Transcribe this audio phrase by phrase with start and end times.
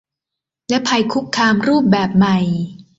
[0.69, 2.37] และภัยคุกคามรูปแบบใหม่